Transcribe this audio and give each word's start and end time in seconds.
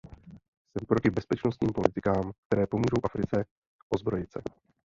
Jsem 0.71 0.85
proti 0.87 1.09
bezpečnostním 1.09 1.69
politikám, 1.69 2.31
které 2.47 2.67
pomůžou 2.67 2.97
Africe 3.03 3.45
ozbrojit 3.89 4.31
se. 4.31 4.41